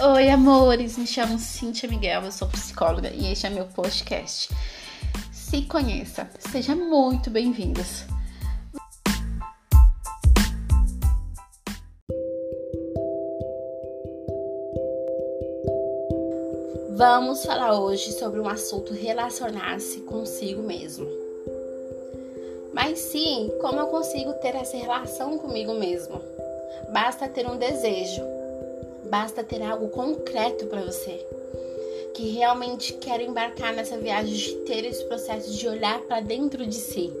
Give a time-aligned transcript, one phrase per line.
[0.00, 4.48] Oi, amores, me chamo Cintia Miguel, eu sou psicóloga e este é meu podcast.
[5.32, 8.04] Se conheça, seja muito bem-vindos.
[16.96, 21.08] Vamos falar hoje sobre um assunto relacionar-se consigo mesmo.
[22.72, 26.22] Mas sim, como eu consigo ter essa relação comigo mesmo?
[26.92, 28.37] Basta ter um desejo
[29.10, 31.24] Basta ter algo concreto para você
[32.14, 36.74] que realmente quer embarcar nessa viagem de ter esse processo de olhar para dentro de
[36.74, 37.12] si,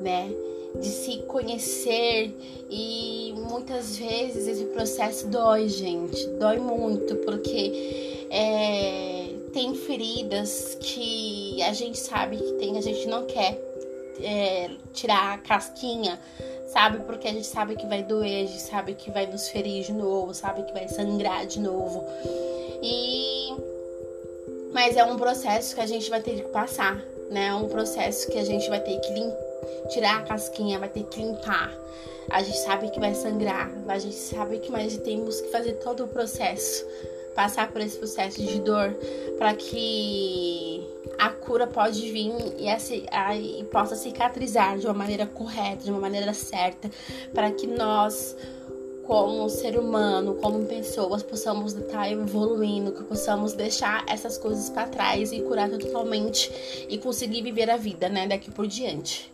[0.00, 0.32] né?
[0.80, 2.32] De se conhecer
[2.70, 11.74] e muitas vezes esse processo dói, gente, dói muito porque é, tem feridas que a
[11.74, 13.60] gente sabe que tem, a gente não quer
[14.22, 16.18] é, tirar a casquinha,
[16.72, 17.00] sabe?
[17.00, 19.92] Porque a gente sabe que vai doer, a gente sabe que vai nos ferir de
[19.92, 22.04] novo, sabe que vai sangrar de novo.
[22.82, 23.54] E
[24.72, 26.96] mas é um processo que a gente vai ter que passar,
[27.28, 27.48] né?
[27.48, 29.32] É um processo que a gente vai ter que lim...
[29.92, 31.72] tirar a casquinha, vai ter que limpar.
[32.30, 36.04] A gente sabe que vai sangrar, a gente sabe que mais temos que fazer todo
[36.04, 36.86] o processo,
[37.34, 38.94] passar por esse processo de dor
[39.36, 40.79] para que
[41.20, 42.66] a cura pode vir e,
[43.10, 46.90] a, e possa cicatrizar de uma maneira correta, de uma maneira certa,
[47.34, 48.34] para que nós,
[49.06, 55.30] como ser humano, como pessoas, possamos estar evoluindo, que possamos deixar essas coisas para trás
[55.30, 56.50] e curar totalmente
[56.88, 59.30] e conseguir viver a vida, né, daqui por diante.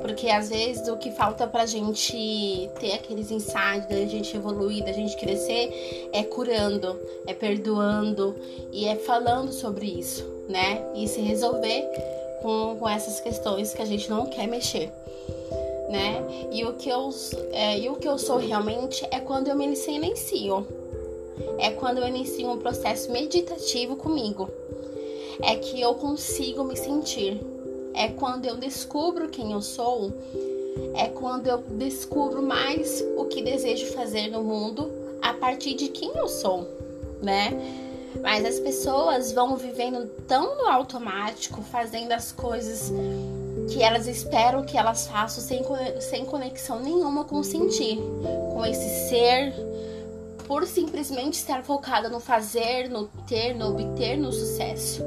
[0.00, 4.92] Porque às vezes o que falta pra gente ter aqueles insights, da gente evoluir, da
[4.92, 8.34] gente crescer, é curando, é perdoando
[8.72, 10.82] e é falando sobre isso, né?
[10.94, 11.88] E se resolver
[12.40, 14.90] com, com essas questões que a gente não quer mexer.
[15.88, 16.24] Né?
[16.50, 17.10] E o que eu
[17.52, 20.66] é, e o que eu sou realmente é quando eu me silencio.
[21.58, 24.48] É quando eu inicio um processo meditativo comigo.
[25.42, 27.40] É que eu consigo me sentir
[27.94, 30.12] é quando eu descubro quem eu sou,
[30.94, 34.90] é quando eu descubro mais o que desejo fazer no mundo
[35.20, 36.66] a partir de quem eu sou,
[37.22, 37.50] né?
[38.20, 42.92] Mas as pessoas vão vivendo tão no automático, fazendo as coisas
[43.70, 45.62] que elas esperam que elas façam sem,
[46.00, 47.98] sem conexão nenhuma com o sentir,
[48.52, 49.54] com esse ser,
[50.46, 55.02] por simplesmente estar focada no fazer, no ter, no obter, no sucesso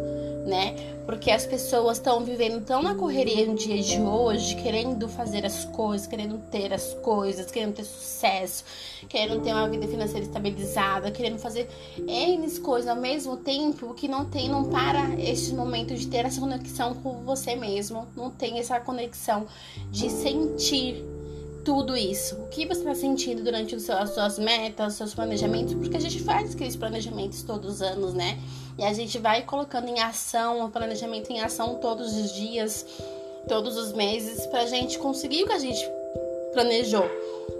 [0.45, 0.75] né?
[1.05, 5.65] Porque as pessoas estão vivendo tão na correria no dia de hoje, querendo fazer as
[5.65, 8.63] coisas, querendo ter as coisas, querendo ter sucesso,
[9.07, 11.67] querendo ter uma vida financeira estabilizada, querendo fazer
[12.07, 16.39] N coisas ao mesmo tempo que não tem, não para este momento de ter essa
[16.39, 19.45] conexão com você mesmo, não tem essa conexão
[19.91, 21.03] de sentir
[21.63, 22.35] tudo isso.
[22.35, 25.73] O que você está sentindo durante as suas metas, os seus planejamentos?
[25.73, 28.37] Porque a gente faz aqueles planejamentos todos os anos, né?
[28.77, 32.85] E a gente vai colocando em ação, o planejamento em ação todos os dias,
[33.47, 35.89] todos os meses, pra gente conseguir o que a gente
[36.53, 37.05] planejou,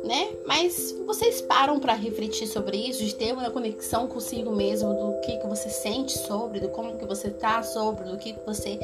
[0.04, 0.30] né?
[0.46, 5.38] Mas vocês param para refletir sobre isso, de ter uma conexão consigo mesmo, do que,
[5.38, 8.80] que você sente sobre, do como que você tá sobre, do que, que você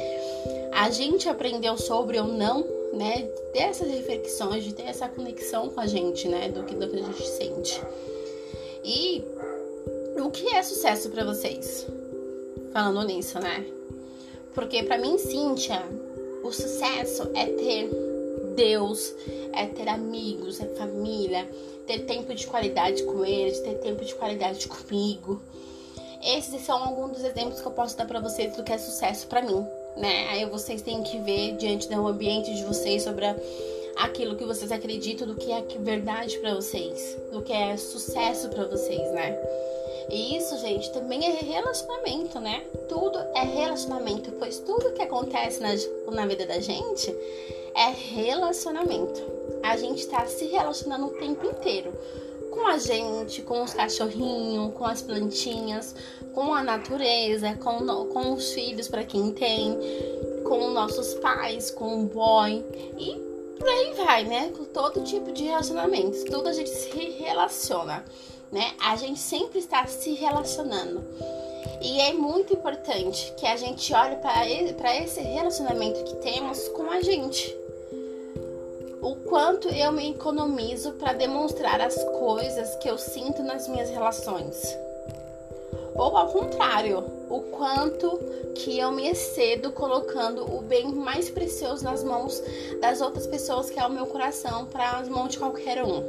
[0.72, 3.22] a gente aprendeu sobre ou não, né?
[3.52, 6.48] Ter essas reflexões, de ter essa conexão com a gente, né?
[6.48, 7.82] Do que, do que a gente sente.
[8.82, 9.22] E
[10.18, 11.86] o que é sucesso para vocês?
[12.72, 13.64] Falando nisso, né?
[14.54, 15.82] Porque para mim, Cíntia,
[16.42, 17.90] o sucesso é ter
[18.54, 19.14] Deus,
[19.52, 21.48] é ter amigos, é família,
[21.86, 25.40] ter tempo de qualidade com eles, ter tempo de qualidade comigo.
[26.22, 29.26] Esses são alguns dos exemplos que eu posso dar para vocês do que é sucesso
[29.26, 29.66] para mim
[29.96, 30.28] né?
[30.30, 33.36] Aí vocês têm que ver diante do ambiente de vocês sobre a,
[33.96, 38.64] aquilo que vocês acreditam, do que é verdade para vocês, do que é sucesso para
[38.64, 39.38] vocês, né?
[40.10, 42.62] E isso, gente, também é relacionamento, né?
[42.88, 45.70] Tudo é relacionamento, pois tudo que acontece na,
[46.12, 47.14] na vida da gente
[47.74, 49.22] é relacionamento.
[49.62, 51.92] A gente tá se relacionando o tempo inteiro
[52.50, 55.94] com a gente, com os cachorrinhos, com as plantinhas,
[56.34, 59.78] com a natureza, com, com os filhos para quem tem,
[60.44, 62.62] com nossos pais, com o boy
[62.98, 63.31] e
[63.62, 64.52] por aí vai, né?
[64.56, 68.04] Com todo tipo de relacionamentos, tudo a gente se relaciona,
[68.50, 68.72] né?
[68.80, 71.00] A gente sempre está se relacionando.
[71.80, 77.00] E é muito importante que a gente olhe para esse relacionamento que temos com a
[77.00, 77.56] gente
[79.00, 84.60] o quanto eu me economizo para demonstrar as coisas que eu sinto nas minhas relações.
[85.94, 88.20] Ou ao contrário, o quanto
[88.54, 92.42] que eu me excedo colocando o bem mais precioso nas mãos
[92.78, 96.04] das outras pessoas, que é o meu coração, para as mãos de qualquer um.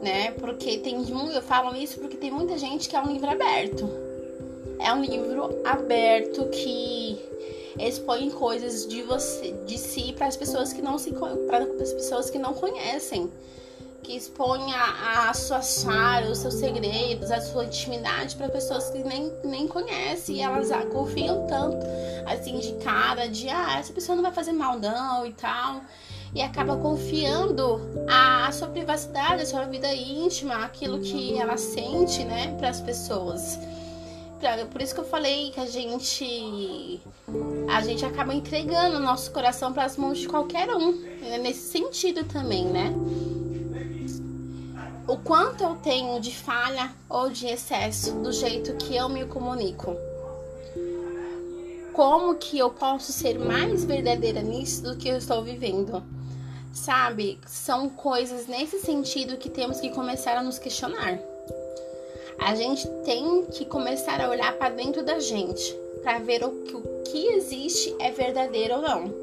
[0.00, 0.30] né?
[0.40, 1.04] Porque tem
[1.34, 3.86] eu falo isso porque tem muita gente que é um livro aberto.
[4.78, 7.18] É um livro aberto que
[7.78, 11.12] expõe coisas de você, de si para as pessoas que não se
[11.46, 13.30] para as pessoas que não conhecem
[14.04, 19.32] que expõe a, sua chara, os seus segredos, a sua intimidade para pessoas que nem,
[19.42, 21.84] nem conhecem e elas confiam tanto,
[22.26, 25.80] assim, de cara, de ah, essa pessoa não vai fazer mal não e tal.
[26.34, 32.24] E acaba confiando a, a sua privacidade, a sua vida íntima, aquilo que ela sente,
[32.24, 33.58] né, para as pessoas.
[34.70, 37.00] Por isso que eu falei que a gente
[37.66, 41.70] a gente acaba entregando o nosso coração para as mãos de qualquer um, né, nesse
[41.70, 42.92] sentido também, né?
[45.06, 49.94] O quanto eu tenho de falha ou de excesso do jeito que eu me comunico.
[51.92, 56.02] Como que eu posso ser mais verdadeira nisso do que eu estou vivendo?
[56.72, 61.20] Sabe, são coisas nesse sentido que temos que começar a nos questionar.
[62.38, 65.72] A gente tem que começar a olhar para dentro da gente
[66.02, 69.14] para ver o que, o que existe é verdadeiro ou não.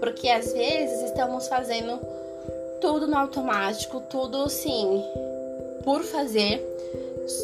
[0.00, 2.00] Porque às vezes estamos fazendo
[2.80, 5.02] tudo no automático, tudo assim,
[5.84, 6.62] por fazer,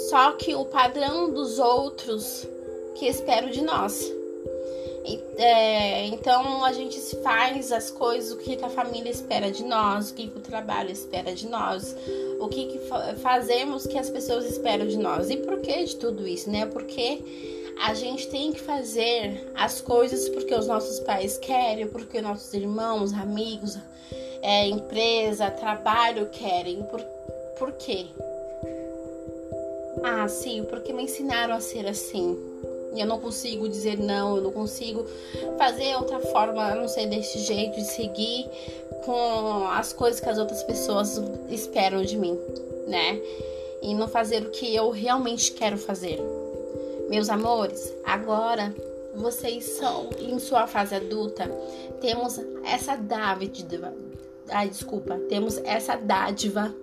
[0.09, 2.47] só que o padrão dos outros
[2.95, 4.13] que espero de nós.
[5.37, 10.15] É, então a gente faz as coisas, o que a família espera de nós, o
[10.15, 11.95] que o trabalho espera de nós,
[12.41, 12.81] o que, que
[13.21, 15.29] fazemos que as pessoas esperam de nós.
[15.29, 16.65] E por que de tudo isso, né?
[16.65, 17.23] Porque
[17.83, 23.13] a gente tem que fazer as coisas porque os nossos pais querem, porque nossos irmãos,
[23.13, 23.77] amigos,
[24.45, 26.83] é, empresa, trabalho querem.
[26.83, 27.01] Por,
[27.59, 28.05] por quê?
[30.03, 32.39] Ah, sim, porque me ensinaram a ser assim.
[32.95, 35.05] E eu não consigo dizer não, eu não consigo
[35.57, 38.47] fazer outra forma, a não ser desse jeito, de seguir
[39.05, 42.39] com as coisas que as outras pessoas esperam de mim,
[42.87, 43.21] né?
[43.83, 46.21] E não fazer o que eu realmente quero fazer.
[47.09, 48.75] Meus amores, agora
[49.15, 51.51] vocês são em sua fase adulta,
[52.01, 53.93] temos essa dádiva,
[54.51, 56.75] ai desculpa, temos essa dádiva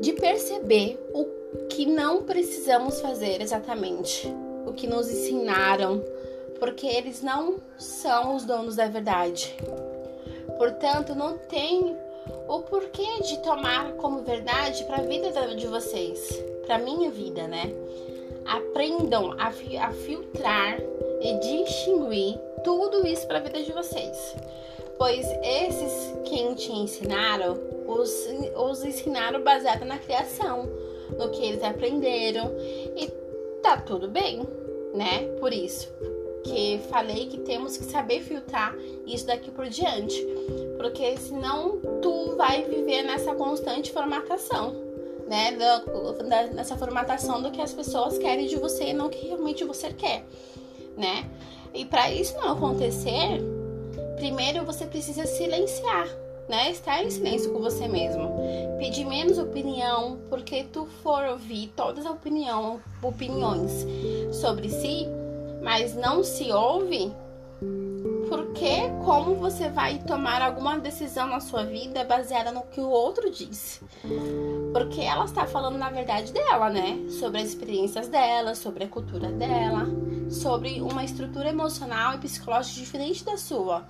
[0.00, 1.24] de perceber o
[1.68, 4.32] que não precisamos fazer exatamente,
[4.66, 6.02] o que nos ensinaram,
[6.58, 9.54] porque eles não são os donos da verdade.
[10.58, 11.96] Portanto, não tem
[12.48, 17.72] o porquê de tomar como verdade para a vida de vocês, para minha vida, né?
[18.46, 20.78] Aprendam a, fi a filtrar
[21.20, 24.34] e distinguir tudo isso para a vida de vocês.
[24.98, 28.10] Pois esses quem te ensinaram, os,
[28.56, 30.68] os ensinaram baseado na criação,
[31.18, 32.52] no que eles aprenderam
[32.96, 33.08] e
[33.62, 34.42] tá tudo bem,
[34.94, 35.28] né?
[35.38, 35.88] Por isso
[36.46, 40.24] que falei que temos que saber filtrar isso daqui por diante,
[40.76, 44.74] porque senão tu vai viver nessa constante formatação,
[45.26, 45.52] né?
[45.52, 49.92] Da, nessa formatação do que as pessoas querem de você e não que realmente você
[49.92, 50.24] quer,
[50.96, 51.28] né?
[51.74, 53.42] E para isso não acontecer,
[54.16, 56.08] primeiro você precisa silenciar
[56.48, 56.70] né?
[56.70, 58.30] Estar em silêncio com você mesmo.
[58.78, 63.86] Pedir menos opinião, porque tu for ouvir todas as opinião, opiniões
[64.32, 65.06] sobre si,
[65.62, 67.12] mas não se ouve,
[68.28, 73.30] porque como você vai tomar alguma decisão na sua vida baseada no que o outro
[73.30, 73.80] diz?
[74.76, 77.06] Porque ela está falando na verdade dela, né?
[77.08, 79.86] Sobre as experiências dela, sobre a cultura dela,
[80.28, 83.86] sobre uma estrutura emocional e psicológica diferente da sua.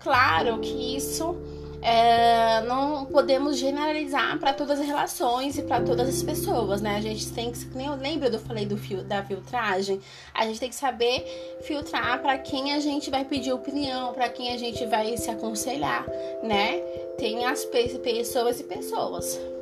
[0.00, 1.36] Claro que isso
[1.80, 6.96] é, não podemos generalizar para todas as relações e para todas as pessoas, né?
[6.96, 7.64] A gente tem que,
[8.00, 10.00] lembra do falei do fio, da filtragem,
[10.34, 14.52] a gente tem que saber filtrar para quem a gente vai pedir opinião, para quem
[14.52, 16.04] a gente vai se aconselhar,
[16.42, 16.78] né?
[17.18, 19.53] Tem as pessoas e pessoas.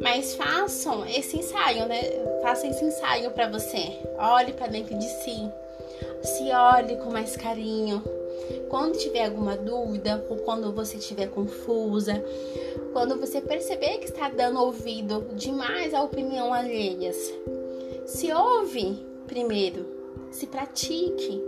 [0.00, 2.00] Mas façam esse ensaio, né?
[2.52, 3.98] Esse ensaio para você.
[4.18, 5.50] Olhe para dentro de si.
[6.22, 8.02] Se olhe com mais carinho
[8.68, 12.22] quando tiver alguma dúvida ou quando você estiver confusa,
[12.92, 17.16] quando você perceber que está dando ouvido demais à opinião alheias,
[18.06, 19.86] se ouve primeiro,
[20.30, 21.42] se pratique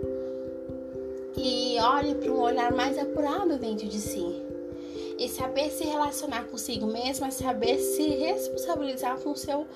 [1.36, 4.24] e olhe para um olhar mais apurado dentro de si.
[5.22, 9.68] E saber se relacionar consigo mesmo é saber se responsabilizar com o seu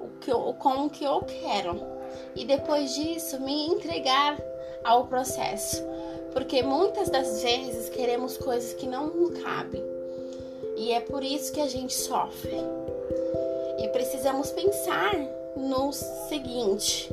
[0.00, 1.78] o que eu, com o que eu quero.
[2.34, 4.40] E depois disso, me entregar
[4.82, 5.84] ao processo
[6.32, 9.10] porque muitas das vezes queremos coisas que não
[9.42, 9.82] cabem.
[10.78, 12.56] E é por isso que a gente sofre.
[13.78, 15.14] E precisamos pensar
[15.56, 17.12] no seguinte: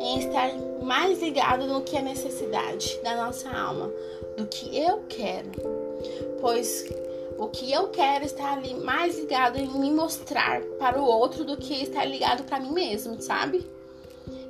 [0.00, 3.90] em estar mais ligado no que é necessidade da nossa alma,
[4.36, 5.50] do que eu quero.
[6.40, 6.84] Pois
[7.38, 11.56] O que eu quero estar ali mais ligado em me mostrar para o outro do
[11.56, 13.66] que estar ligado para mim mesmo, sabe?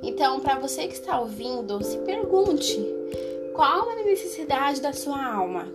[0.01, 2.79] Então, para você que está ouvindo, se pergunte:
[3.53, 5.67] qual é a necessidade da sua alma?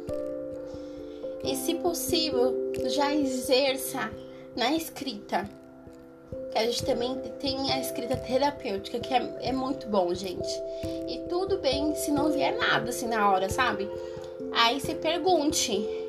[1.44, 4.10] E, se possível, já exerça
[4.56, 5.48] na escrita.
[6.50, 10.48] Que a gente também tem a escrita terapêutica, que é, é muito bom, gente.
[11.08, 13.90] E tudo bem se não vier nada assim na hora, sabe?
[14.52, 16.01] Aí se pergunte: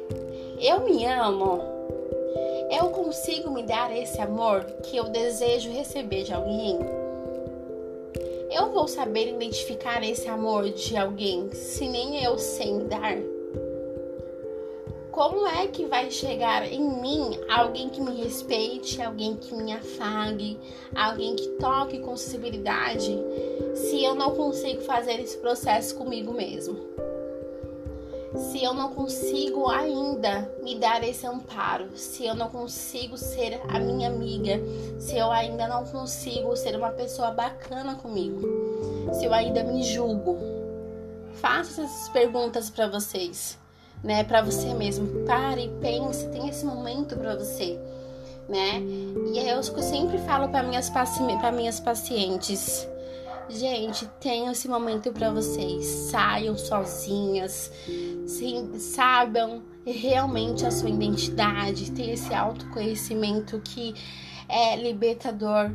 [0.60, 1.62] eu me amo?
[2.72, 6.80] Eu consigo me dar esse amor que eu desejo receber de alguém?
[8.52, 13.18] Eu vou saber identificar esse amor de alguém se nem eu sei dar?
[15.12, 20.58] Como é que vai chegar em mim alguém que me respeite, alguém que me afague,
[20.96, 23.16] alguém que toque com sensibilidade,
[23.76, 26.93] se eu não consigo fazer esse processo comigo mesmo?
[28.36, 33.80] Se eu não consigo ainda me dar esse amparo, se eu não consigo ser a
[33.80, 34.60] minha amiga,
[35.00, 38.42] se eu ainda não consigo ser uma pessoa bacana comigo,
[39.14, 40.38] se eu ainda me julgo.
[41.34, 43.58] Faça essas perguntas para vocês
[44.04, 45.26] né, para você mesmo.
[45.26, 47.80] Pare, pense, tem esse momento para você,
[48.50, 48.82] né?
[49.34, 52.88] E é eu sempre falo para minhas para minhas pacientes,
[53.50, 55.86] gente, tenham esse momento para vocês.
[55.86, 57.72] Saiam sozinhas,
[58.26, 58.70] sim,
[59.86, 63.94] realmente a sua identidade, ter esse autoconhecimento que
[64.48, 65.72] é libertador,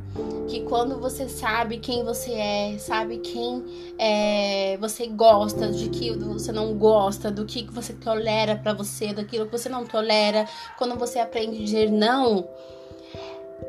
[0.47, 3.65] que quando você sabe quem você é, sabe quem
[3.99, 9.47] é, você gosta, de que você não gosta, do que você tolera para você, daquilo
[9.47, 10.47] que você não tolera,
[10.77, 12.49] quando você aprende a dizer não,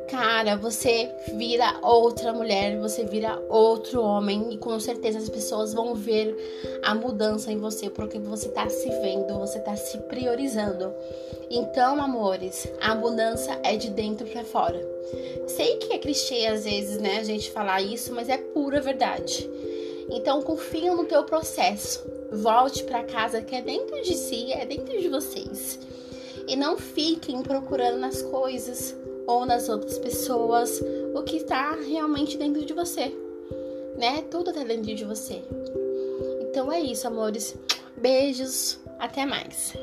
[0.10, 5.94] cara, você vira outra mulher, você vira outro homem e com certeza as pessoas vão
[5.94, 6.36] ver
[6.84, 10.92] a mudança em você porque você tá se vendo, você tá se priorizando.
[11.52, 14.80] Então, amores, a mudança é de dentro para fora.
[15.48, 19.50] Sei que é clichê às vezes, né, a gente falar isso, mas é pura verdade.
[20.10, 22.04] Então, confia no teu processo.
[22.32, 25.80] Volte para casa que é dentro de si, é dentro de vocês.
[26.48, 28.96] E não fiquem procurando nas coisas,
[29.30, 30.84] ou nas outras pessoas
[31.14, 33.16] o que está realmente dentro de você,
[33.96, 34.24] né?
[34.24, 35.44] Tudo está dentro de você.
[36.42, 37.56] Então é isso, amores.
[37.96, 39.78] Beijos, até mais.